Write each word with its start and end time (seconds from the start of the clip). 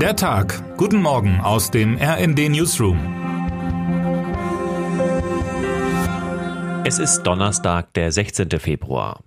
Der 0.00 0.14
Tag. 0.14 0.76
Guten 0.76 1.00
Morgen 1.00 1.40
aus 1.40 1.70
dem 1.70 1.96
RND 1.96 2.50
Newsroom. 2.50 2.98
Es 6.84 6.98
ist 6.98 7.22
Donnerstag, 7.22 7.94
der 7.94 8.12
16. 8.12 8.50
Februar. 8.60 9.22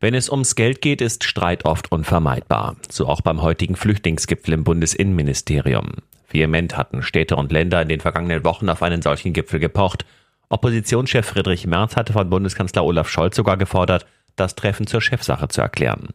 Wenn 0.00 0.14
es 0.14 0.30
ums 0.30 0.54
Geld 0.54 0.80
geht, 0.80 1.02
ist 1.02 1.24
Streit 1.24 1.66
oft 1.66 1.92
unvermeidbar. 1.92 2.76
So 2.90 3.06
auch 3.08 3.20
beim 3.20 3.42
heutigen 3.42 3.76
Flüchtlingsgipfel 3.76 4.54
im 4.54 4.64
Bundesinnenministerium. 4.64 5.96
Vehement 6.30 6.78
hatten 6.78 7.02
Städte 7.02 7.36
und 7.36 7.52
Länder 7.52 7.82
in 7.82 7.88
den 7.88 8.00
vergangenen 8.00 8.44
Wochen 8.44 8.70
auf 8.70 8.82
einen 8.82 9.02
solchen 9.02 9.34
Gipfel 9.34 9.60
gepocht. 9.60 10.06
Oppositionschef 10.48 11.26
Friedrich 11.26 11.66
Merz 11.66 11.94
hatte 11.94 12.14
von 12.14 12.30
Bundeskanzler 12.30 12.86
Olaf 12.86 13.10
Scholz 13.10 13.36
sogar 13.36 13.58
gefordert, 13.58 14.06
das 14.34 14.54
Treffen 14.54 14.86
zur 14.86 15.02
Chefsache 15.02 15.48
zu 15.48 15.60
erklären. 15.60 16.08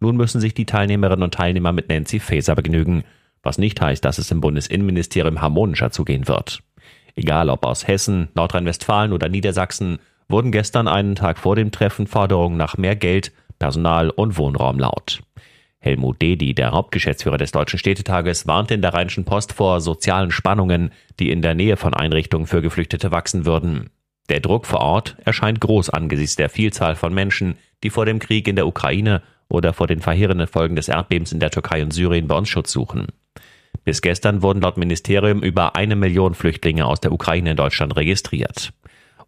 Nun 0.00 0.16
müssen 0.16 0.40
sich 0.40 0.54
die 0.54 0.66
Teilnehmerinnen 0.66 1.24
und 1.24 1.34
Teilnehmer 1.34 1.72
mit 1.72 1.88
Nancy 1.88 2.20
Faeser 2.20 2.54
begnügen, 2.54 3.04
was 3.42 3.58
nicht 3.58 3.80
heißt, 3.80 4.04
dass 4.04 4.18
es 4.18 4.30
im 4.30 4.40
Bundesinnenministerium 4.40 5.40
harmonischer 5.40 5.90
zugehen 5.90 6.28
wird. 6.28 6.62
Egal 7.14 7.50
ob 7.50 7.64
aus 7.64 7.88
Hessen, 7.88 8.28
Nordrhein-Westfalen 8.34 9.12
oder 9.12 9.28
Niedersachsen, 9.28 9.98
wurden 10.28 10.52
gestern 10.52 10.86
einen 10.86 11.14
Tag 11.14 11.38
vor 11.38 11.56
dem 11.56 11.72
Treffen 11.72 12.06
Forderungen 12.06 12.56
nach 12.56 12.76
mehr 12.76 12.96
Geld, 12.96 13.32
Personal 13.58 14.10
und 14.10 14.36
Wohnraum 14.36 14.78
laut. 14.78 15.20
Helmut 15.80 16.20
Dedi, 16.20 16.54
der 16.54 16.72
Hauptgeschäftsführer 16.72 17.38
des 17.38 17.52
Deutschen 17.52 17.78
Städtetages, 17.78 18.46
warnte 18.46 18.74
in 18.74 18.82
der 18.82 18.94
Rheinischen 18.94 19.24
Post 19.24 19.52
vor 19.52 19.80
sozialen 19.80 20.30
Spannungen, 20.30 20.92
die 21.18 21.30
in 21.30 21.40
der 21.40 21.54
Nähe 21.54 21.76
von 21.76 21.94
Einrichtungen 21.94 22.46
für 22.46 22.62
Geflüchtete 22.62 23.10
wachsen 23.10 23.46
würden. 23.46 23.90
Der 24.28 24.40
Druck 24.40 24.66
vor 24.66 24.80
Ort 24.80 25.16
erscheint 25.24 25.60
groß 25.60 25.90
angesichts 25.90 26.36
der 26.36 26.50
Vielzahl 26.50 26.96
von 26.96 27.14
Menschen, 27.14 27.56
die 27.82 27.90
vor 27.90 28.06
dem 28.06 28.18
Krieg 28.18 28.46
in 28.48 28.56
der 28.56 28.66
Ukraine 28.66 29.22
oder 29.48 29.72
vor 29.72 29.86
den 29.86 30.00
verheerenden 30.00 30.46
Folgen 30.46 30.76
des 30.76 30.88
Erdbebens 30.88 31.32
in 31.32 31.40
der 31.40 31.50
Türkei 31.50 31.82
und 31.82 31.92
Syrien 31.92 32.26
bei 32.26 32.36
uns 32.36 32.48
Schutz 32.48 32.72
suchen. 32.72 33.06
Bis 33.84 34.02
gestern 34.02 34.42
wurden 34.42 34.60
laut 34.60 34.76
Ministerium 34.76 35.42
über 35.42 35.76
eine 35.76 35.96
Million 35.96 36.34
Flüchtlinge 36.34 36.84
aus 36.84 37.00
der 37.00 37.12
Ukraine 37.12 37.52
in 37.52 37.56
Deutschland 37.56 37.96
registriert. 37.96 38.72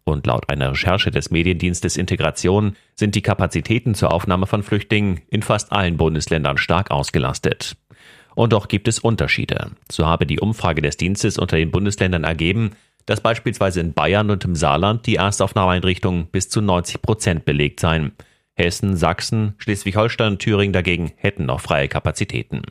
Und 0.03 0.25
laut 0.25 0.49
einer 0.49 0.71
Recherche 0.71 1.11
des 1.11 1.29
Mediendienstes 1.29 1.95
Integration 1.95 2.75
sind 2.95 3.15
die 3.15 3.21
Kapazitäten 3.21 3.93
zur 3.93 4.11
Aufnahme 4.11 4.47
von 4.47 4.63
Flüchtlingen 4.63 5.21
in 5.29 5.43
fast 5.43 5.71
allen 5.71 5.97
Bundesländern 5.97 6.57
stark 6.57 6.91
ausgelastet. 6.91 7.77
Und 8.33 8.53
doch 8.53 8.67
gibt 8.67 8.87
es 8.87 8.99
Unterschiede. 8.99 9.71
So 9.91 10.07
habe 10.07 10.25
die 10.25 10.39
Umfrage 10.39 10.81
des 10.81 10.97
Dienstes 10.97 11.37
unter 11.37 11.57
den 11.57 11.71
Bundesländern 11.71 12.23
ergeben, 12.23 12.71
dass 13.05 13.21
beispielsweise 13.21 13.79
in 13.79 13.93
Bayern 13.93 14.29
und 14.29 14.45
im 14.45 14.55
Saarland 14.55 15.05
die 15.05 15.15
Erstaufnahmeeinrichtungen 15.15 16.27
bis 16.27 16.49
zu 16.49 16.61
90 16.61 17.01
Prozent 17.01 17.45
belegt 17.45 17.79
seien. 17.79 18.13
Hessen, 18.61 18.95
Sachsen, 18.95 19.55
Schleswig-Holstein 19.57 20.33
und 20.33 20.39
Thüringen 20.39 20.73
dagegen 20.73 21.11
hätten 21.17 21.45
noch 21.45 21.59
freie 21.59 21.87
Kapazitäten. 21.87 22.61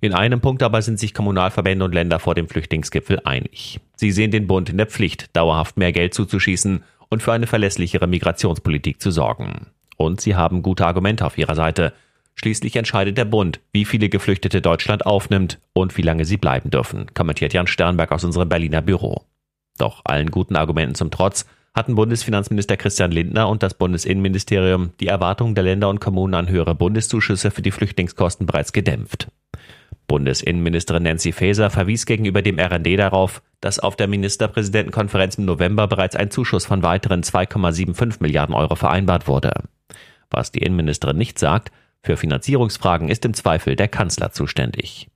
In 0.00 0.12
einem 0.12 0.40
Punkt 0.40 0.62
aber 0.62 0.82
sind 0.82 0.98
sich 0.98 1.14
Kommunalverbände 1.14 1.84
und 1.84 1.94
Länder 1.94 2.18
vor 2.18 2.34
dem 2.34 2.48
Flüchtlingsgipfel 2.48 3.20
einig. 3.24 3.80
Sie 3.96 4.10
sehen 4.12 4.30
den 4.30 4.46
Bund 4.46 4.68
in 4.68 4.76
der 4.76 4.86
Pflicht, 4.86 5.34
dauerhaft 5.34 5.76
mehr 5.76 5.92
Geld 5.92 6.12
zuzuschießen 6.14 6.84
und 7.08 7.22
für 7.22 7.32
eine 7.32 7.46
verlässlichere 7.46 8.06
Migrationspolitik 8.06 9.00
zu 9.00 9.10
sorgen. 9.10 9.68
Und 9.96 10.20
sie 10.20 10.34
haben 10.34 10.62
gute 10.62 10.86
Argumente 10.86 11.24
auf 11.24 11.38
ihrer 11.38 11.54
Seite. 11.54 11.92
Schließlich 12.34 12.76
entscheidet 12.76 13.16
der 13.16 13.24
Bund, 13.24 13.60
wie 13.72 13.84
viele 13.84 14.08
Geflüchtete 14.08 14.60
Deutschland 14.60 15.06
aufnimmt 15.06 15.58
und 15.72 15.96
wie 15.96 16.02
lange 16.02 16.24
sie 16.24 16.36
bleiben 16.36 16.70
dürfen, 16.70 17.06
kommentiert 17.14 17.52
Jan 17.52 17.66
Sternberg 17.66 18.12
aus 18.12 18.24
unserem 18.24 18.48
Berliner 18.48 18.82
Büro. 18.82 19.22
Doch 19.78 20.02
allen 20.04 20.30
guten 20.30 20.56
Argumenten 20.56 20.96
zum 20.96 21.10
Trotz 21.10 21.46
hatten 21.74 21.96
Bundesfinanzminister 21.96 22.76
Christian 22.76 23.10
Lindner 23.10 23.48
und 23.48 23.62
das 23.62 23.74
Bundesinnenministerium 23.74 24.92
die 25.00 25.08
Erwartungen 25.08 25.54
der 25.54 25.64
Länder 25.64 25.88
und 25.88 26.00
Kommunen 26.00 26.34
an 26.34 26.48
höhere 26.48 26.74
Bundeszuschüsse 26.74 27.50
für 27.50 27.62
die 27.62 27.72
Flüchtlingskosten 27.72 28.46
bereits 28.46 28.72
gedämpft. 28.72 29.28
Bundesinnenministerin 30.06 31.02
Nancy 31.02 31.32
Faeser 31.32 31.70
verwies 31.70 32.06
gegenüber 32.06 32.42
dem 32.42 32.58
RND 32.58 32.98
darauf, 32.98 33.42
dass 33.60 33.80
auf 33.80 33.96
der 33.96 34.06
Ministerpräsidentenkonferenz 34.06 35.36
im 35.36 35.46
November 35.46 35.88
bereits 35.88 36.14
ein 36.14 36.30
Zuschuss 36.30 36.66
von 36.66 36.82
weiteren 36.82 37.22
2,75 37.22 38.16
Milliarden 38.20 38.54
Euro 38.54 38.76
vereinbart 38.76 39.26
wurde. 39.26 39.52
Was 40.30 40.52
die 40.52 40.60
Innenministerin 40.60 41.16
nicht 41.16 41.38
sagt, 41.38 41.72
für 42.02 42.16
Finanzierungsfragen 42.16 43.08
ist 43.08 43.24
im 43.24 43.34
Zweifel 43.34 43.76
der 43.76 43.88
Kanzler 43.88 44.30
zuständig. 44.30 45.08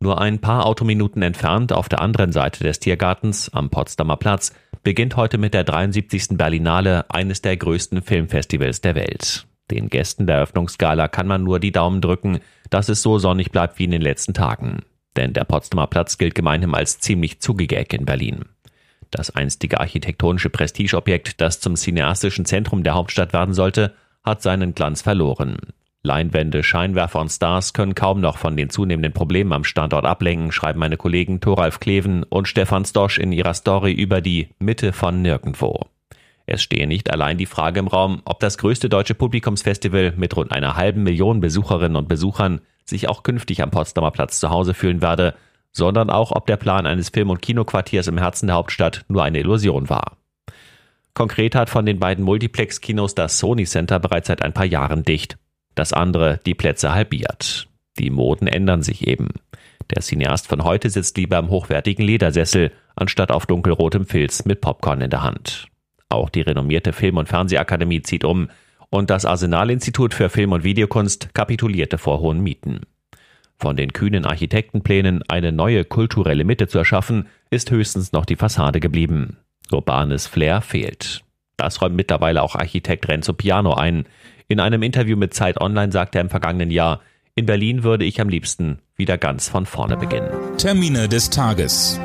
Nur 0.00 0.20
ein 0.20 0.40
paar 0.40 0.66
Autominuten 0.66 1.22
entfernt 1.22 1.72
auf 1.72 1.88
der 1.88 2.00
anderen 2.00 2.32
Seite 2.32 2.64
des 2.64 2.80
Tiergartens 2.80 3.50
am 3.52 3.70
Potsdamer 3.70 4.16
Platz 4.16 4.52
beginnt 4.82 5.16
heute 5.16 5.38
mit 5.38 5.54
der 5.54 5.64
73. 5.64 6.36
Berlinale 6.36 7.08
eines 7.10 7.42
der 7.42 7.56
größten 7.56 8.02
Filmfestivals 8.02 8.80
der 8.80 8.94
Welt. 8.94 9.46
Den 9.70 9.88
Gästen 9.88 10.26
der 10.26 10.36
Eröffnungsgala 10.36 11.08
kann 11.08 11.26
man 11.26 11.44
nur 11.44 11.60
die 11.60 11.72
Daumen 11.72 12.00
drücken, 12.00 12.40
dass 12.70 12.88
es 12.88 13.02
so 13.02 13.18
sonnig 13.18 13.52
bleibt 13.52 13.78
wie 13.78 13.84
in 13.84 13.90
den 13.92 14.02
letzten 14.02 14.34
Tagen. 14.34 14.80
Denn 15.16 15.32
der 15.32 15.44
Potsdamer 15.44 15.86
Platz 15.86 16.18
gilt 16.18 16.34
gemeinhin 16.34 16.74
als 16.74 16.98
ziemlich 16.98 17.40
zugigäck 17.40 17.92
in 17.92 18.04
Berlin. 18.04 18.44
Das 19.10 19.30
einstige 19.30 19.78
architektonische 19.78 20.50
Prestigeobjekt, 20.50 21.40
das 21.40 21.60
zum 21.60 21.76
cineastischen 21.76 22.44
Zentrum 22.44 22.82
der 22.82 22.94
Hauptstadt 22.94 23.32
werden 23.32 23.54
sollte, 23.54 23.94
hat 24.24 24.42
seinen 24.42 24.74
Glanz 24.74 25.02
verloren. 25.02 25.58
Leinwände, 26.04 26.64
Scheinwerfer 26.64 27.20
und 27.20 27.30
Stars 27.30 27.74
können 27.74 27.94
kaum 27.94 28.20
noch 28.20 28.36
von 28.36 28.56
den 28.56 28.70
zunehmenden 28.70 29.12
Problemen 29.12 29.52
am 29.52 29.62
Standort 29.62 30.04
ablenken, 30.04 30.50
schreiben 30.50 30.80
meine 30.80 30.96
Kollegen 30.96 31.40
Thoralf 31.40 31.78
Kleven 31.78 32.24
und 32.24 32.48
Stefan 32.48 32.84
Stosch 32.84 33.18
in 33.18 33.30
ihrer 33.30 33.54
Story 33.54 33.92
über 33.92 34.20
die 34.20 34.48
Mitte 34.58 34.92
von 34.92 35.22
nirgendwo. 35.22 35.86
Es 36.44 36.60
stehe 36.60 36.88
nicht 36.88 37.12
allein 37.12 37.38
die 37.38 37.46
Frage 37.46 37.78
im 37.78 37.86
Raum, 37.86 38.20
ob 38.24 38.40
das 38.40 38.58
größte 38.58 38.88
deutsche 38.88 39.14
Publikumsfestival 39.14 40.14
mit 40.16 40.36
rund 40.36 40.50
einer 40.50 40.74
halben 40.74 41.04
Million 41.04 41.40
Besucherinnen 41.40 41.96
und 41.96 42.08
Besuchern 42.08 42.62
sich 42.84 43.08
auch 43.08 43.22
künftig 43.22 43.62
am 43.62 43.70
Potsdamer 43.70 44.10
Platz 44.10 44.40
zu 44.40 44.50
Hause 44.50 44.74
fühlen 44.74 45.02
werde, 45.02 45.34
sondern 45.70 46.10
auch, 46.10 46.32
ob 46.32 46.46
der 46.46 46.56
Plan 46.56 46.84
eines 46.84 47.10
Film- 47.10 47.30
und 47.30 47.42
Kinoquartiers 47.42 48.08
im 48.08 48.18
Herzen 48.18 48.48
der 48.48 48.56
Hauptstadt 48.56 49.04
nur 49.06 49.22
eine 49.22 49.38
Illusion 49.38 49.88
war. 49.88 50.16
Konkret 51.14 51.54
hat 51.54 51.70
von 51.70 51.86
den 51.86 52.00
beiden 52.00 52.24
Multiplex-Kinos 52.24 53.14
das 53.14 53.38
Sony 53.38 53.66
Center 53.66 54.00
bereits 54.00 54.26
seit 54.26 54.42
ein 54.42 54.52
paar 54.52 54.66
Jahren 54.66 55.04
dicht 55.04 55.38
das 55.74 55.92
andere 55.92 56.40
die 56.46 56.54
Plätze 56.54 56.94
halbiert. 56.94 57.68
Die 57.98 58.10
Moden 58.10 58.46
ändern 58.46 58.82
sich 58.82 59.06
eben. 59.06 59.28
Der 59.94 60.02
Cineast 60.02 60.46
von 60.46 60.64
heute 60.64 60.88
sitzt 60.90 61.16
lieber 61.16 61.38
im 61.38 61.50
hochwertigen 61.50 62.04
Ledersessel, 62.04 62.72
anstatt 62.96 63.30
auf 63.30 63.46
dunkelrotem 63.46 64.06
Filz 64.06 64.44
mit 64.44 64.60
Popcorn 64.60 65.00
in 65.00 65.10
der 65.10 65.22
Hand. 65.22 65.66
Auch 66.08 66.30
die 66.30 66.42
renommierte 66.42 66.92
Film- 66.92 67.16
und 67.16 67.28
Fernsehakademie 67.28 68.02
zieht 68.02 68.24
um 68.24 68.48
und 68.90 69.10
das 69.10 69.24
Arsenalinstitut 69.24 70.14
für 70.14 70.28
Film- 70.28 70.52
und 70.52 70.64
Videokunst 70.64 71.34
kapitulierte 71.34 71.98
vor 71.98 72.20
hohen 72.20 72.40
Mieten. 72.40 72.80
Von 73.58 73.76
den 73.76 73.92
kühnen 73.92 74.26
Architektenplänen, 74.26 75.22
eine 75.28 75.52
neue 75.52 75.84
kulturelle 75.84 76.44
Mitte 76.44 76.66
zu 76.66 76.78
erschaffen, 76.78 77.28
ist 77.48 77.70
höchstens 77.70 78.12
noch 78.12 78.24
die 78.24 78.36
Fassade 78.36 78.80
geblieben. 78.80 79.38
Urbanes 79.70 80.26
Flair 80.26 80.60
fehlt. 80.60 81.22
Das 81.56 81.80
räumt 81.80 81.94
mittlerweile 81.94 82.42
auch 82.42 82.56
Architekt 82.56 83.08
Renzo 83.08 83.32
Piano 83.32 83.74
ein. 83.74 84.04
In 84.48 84.60
einem 84.60 84.82
Interview 84.82 85.16
mit 85.16 85.34
Zeit 85.34 85.60
Online 85.60 85.92
sagte 85.92 86.18
er 86.18 86.22
im 86.22 86.30
vergangenen 86.30 86.70
Jahr, 86.70 87.00
in 87.34 87.46
Berlin 87.46 87.82
würde 87.82 88.04
ich 88.04 88.20
am 88.20 88.28
liebsten 88.28 88.78
wieder 88.96 89.16
ganz 89.16 89.48
von 89.48 89.64
vorne 89.64 89.96
beginnen. 89.96 90.30
Termine 90.58 91.08
des 91.08 91.30
Tages. 91.30 91.98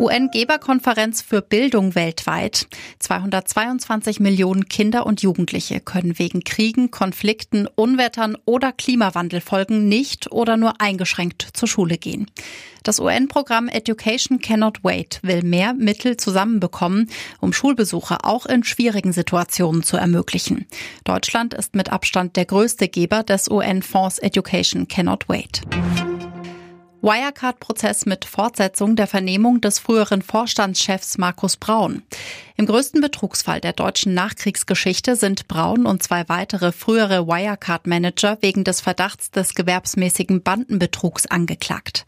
UN-Geberkonferenz 0.00 1.20
für 1.20 1.42
Bildung 1.42 1.94
weltweit. 1.94 2.68
222 3.00 4.18
Millionen 4.18 4.66
Kinder 4.66 5.04
und 5.04 5.20
Jugendliche 5.20 5.78
können 5.78 6.18
wegen 6.18 6.42
Kriegen, 6.42 6.90
Konflikten, 6.90 7.68
Unwettern 7.74 8.38
oder 8.46 8.72
Klimawandelfolgen 8.72 9.90
nicht 9.90 10.32
oder 10.32 10.56
nur 10.56 10.80
eingeschränkt 10.80 11.46
zur 11.52 11.68
Schule 11.68 11.98
gehen. 11.98 12.30
Das 12.82 12.98
UN-Programm 12.98 13.68
Education 13.68 14.38
Cannot 14.38 14.82
Wait 14.82 15.20
will 15.22 15.42
mehr 15.42 15.74
Mittel 15.74 16.16
zusammenbekommen, 16.16 17.10
um 17.38 17.52
Schulbesuche 17.52 18.24
auch 18.24 18.46
in 18.46 18.64
schwierigen 18.64 19.12
Situationen 19.12 19.82
zu 19.82 19.98
ermöglichen. 19.98 20.66
Deutschland 21.04 21.52
ist 21.52 21.74
mit 21.74 21.92
Abstand 21.92 22.36
der 22.36 22.46
größte 22.46 22.88
Geber 22.88 23.22
des 23.22 23.50
UN-Fonds 23.50 24.18
Education 24.18 24.88
Cannot 24.88 25.28
Wait. 25.28 25.60
Wirecard-Prozess 27.02 28.06
mit 28.06 28.24
Fortsetzung 28.24 28.96
der 28.96 29.06
Vernehmung 29.06 29.60
des 29.60 29.78
früheren 29.78 30.22
Vorstandschefs 30.22 31.18
Markus 31.18 31.56
Braun. 31.56 32.02
Im 32.56 32.66
größten 32.66 33.00
Betrugsfall 33.00 33.60
der 33.60 33.72
deutschen 33.72 34.12
Nachkriegsgeschichte 34.12 35.16
sind 35.16 35.48
Braun 35.48 35.86
und 35.86 36.02
zwei 36.02 36.28
weitere 36.28 36.72
frühere 36.72 37.26
Wirecard-Manager 37.26 38.38
wegen 38.42 38.64
des 38.64 38.82
Verdachts 38.82 39.30
des 39.30 39.54
gewerbsmäßigen 39.54 40.42
Bandenbetrugs 40.42 41.26
angeklagt. 41.26 42.04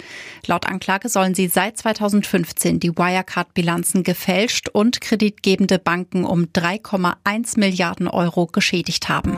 Laut 0.47 0.67
Anklage 0.67 1.09
sollen 1.09 1.35
sie 1.35 1.49
seit 1.49 1.79
2015 1.79 2.81
die 2.81 2.97
Wirecard-Bilanzen 2.97 4.03
gefälscht 4.03 4.69
und 4.69 5.01
kreditgebende 5.01 5.79
Banken 5.79 6.25
um 6.25 6.45
3,1 6.45 7.59
Milliarden 7.59 8.09
Euro 8.09 8.47
geschädigt 8.47 9.09
haben. 9.09 9.37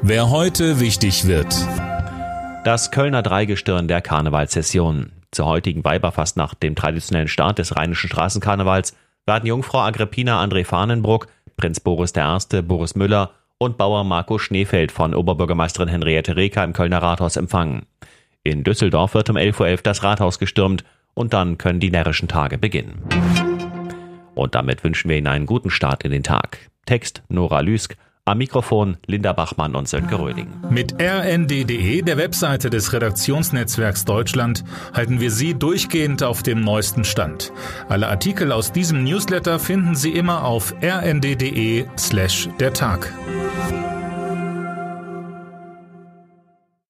Wer 0.00 0.30
heute 0.30 0.80
wichtig 0.80 1.26
wird. 1.26 1.54
Das 2.64 2.90
Kölner 2.90 3.22
Dreigestirn 3.22 3.88
der 3.88 4.00
Karnevalssession. 4.00 5.12
Zur 5.30 5.46
heutigen 5.46 5.84
Weiberfastnacht, 5.84 6.62
dem 6.62 6.74
traditionellen 6.74 7.28
Start 7.28 7.58
des 7.58 7.76
rheinischen 7.76 8.08
Straßenkarnevals, 8.08 8.96
werden 9.26 9.46
Jungfrau 9.46 9.80
Agrippina 9.80 10.42
André 10.42 10.64
Fahnenbruck, 10.64 11.28
Prinz 11.56 11.80
Boris 11.80 12.12
I., 12.16 12.62
Boris 12.62 12.94
Müller 12.94 13.30
und 13.58 13.78
Bauer 13.78 14.04
Marco 14.04 14.38
Schneefeld 14.38 14.92
von 14.92 15.14
Oberbürgermeisterin 15.14 15.88
Henriette 15.88 16.36
Reker 16.36 16.64
im 16.64 16.72
Kölner 16.72 17.02
Rathaus 17.02 17.36
empfangen. 17.36 17.86
In 18.42 18.64
Düsseldorf 18.64 19.14
wird 19.14 19.30
um 19.30 19.36
11.11 19.36 19.60
Uhr 19.60 19.76
das 19.82 20.02
Rathaus 20.02 20.38
gestürmt 20.38 20.84
und 21.14 21.32
dann 21.32 21.58
können 21.58 21.80
die 21.80 21.90
närrischen 21.90 22.28
Tage 22.28 22.58
beginnen. 22.58 23.02
Und 24.34 24.54
damit 24.54 24.84
wünschen 24.84 25.08
wir 25.08 25.18
Ihnen 25.18 25.26
einen 25.26 25.46
guten 25.46 25.70
Start 25.70 26.04
in 26.04 26.10
den 26.10 26.22
Tag. 26.22 26.58
Text 26.86 27.22
Nora 27.28 27.60
Lüsk, 27.60 27.96
am 28.28 28.38
Mikrofon 28.38 28.98
Linda 29.06 29.32
Bachmann 29.32 29.74
und 29.74 29.88
Sönke 29.88 30.18
Röding. 30.18 30.48
Mit 30.70 31.00
rnd.de, 31.00 32.02
der 32.02 32.16
Webseite 32.16 32.70
des 32.70 32.92
Redaktionsnetzwerks 32.92 34.04
Deutschland, 34.04 34.64
halten 34.92 35.20
wir 35.20 35.30
Sie 35.30 35.54
durchgehend 35.54 36.22
auf 36.22 36.42
dem 36.42 36.60
neuesten 36.60 37.04
Stand. 37.04 37.52
Alle 37.88 38.08
Artikel 38.08 38.52
aus 38.52 38.72
diesem 38.72 39.04
Newsletter 39.04 39.58
finden 39.58 39.94
Sie 39.94 40.12
immer 40.12 40.44
auf 40.44 40.74
rnd.de 40.82 41.86
slash 41.96 42.48
der 42.60 42.72
Tag. 42.72 43.12